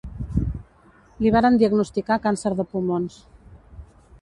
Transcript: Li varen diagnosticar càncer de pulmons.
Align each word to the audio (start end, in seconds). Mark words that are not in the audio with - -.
Li 1.19 1.33
varen 1.35 1.59
diagnosticar 1.63 2.19
càncer 2.27 2.53
de 2.61 2.69
pulmons. 2.73 3.19